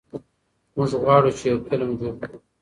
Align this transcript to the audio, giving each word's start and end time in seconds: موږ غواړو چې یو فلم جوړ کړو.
موږ 0.75 0.91
غواړو 1.01 1.29
چې 1.37 1.43
یو 1.51 1.57
فلم 1.67 1.89
جوړ 1.99 2.13
کړو. 2.21 2.37